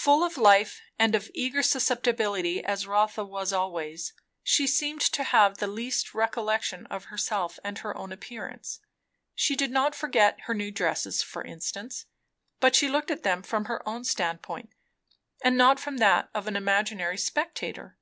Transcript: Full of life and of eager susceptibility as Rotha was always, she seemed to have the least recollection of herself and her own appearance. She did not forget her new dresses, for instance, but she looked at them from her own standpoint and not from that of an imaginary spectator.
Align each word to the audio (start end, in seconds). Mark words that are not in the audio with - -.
Full 0.00 0.24
of 0.24 0.36
life 0.36 0.80
and 0.98 1.14
of 1.14 1.30
eager 1.34 1.62
susceptibility 1.62 2.64
as 2.64 2.88
Rotha 2.88 3.24
was 3.24 3.52
always, 3.52 4.12
she 4.42 4.66
seemed 4.66 5.00
to 5.02 5.22
have 5.22 5.58
the 5.58 5.68
least 5.68 6.14
recollection 6.14 6.86
of 6.86 7.04
herself 7.04 7.60
and 7.62 7.78
her 7.78 7.96
own 7.96 8.10
appearance. 8.10 8.80
She 9.36 9.54
did 9.54 9.70
not 9.70 9.94
forget 9.94 10.40
her 10.46 10.52
new 10.54 10.72
dresses, 10.72 11.22
for 11.22 11.44
instance, 11.44 12.06
but 12.58 12.74
she 12.74 12.88
looked 12.88 13.12
at 13.12 13.22
them 13.22 13.40
from 13.44 13.66
her 13.66 13.88
own 13.88 14.02
standpoint 14.02 14.70
and 15.44 15.56
not 15.56 15.78
from 15.78 15.98
that 15.98 16.28
of 16.34 16.48
an 16.48 16.56
imaginary 16.56 17.16
spectator. 17.16 17.98